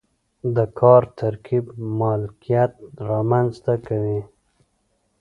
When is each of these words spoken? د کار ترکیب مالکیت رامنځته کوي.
د 0.55 0.57
کار 0.79 1.03
ترکیب 1.19 1.65
مالکیت 1.99 2.71
رامنځته 3.09 3.73
کوي. 3.87 4.21